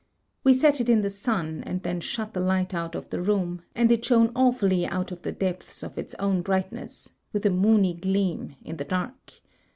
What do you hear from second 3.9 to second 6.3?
it shone awfully out of the depths of its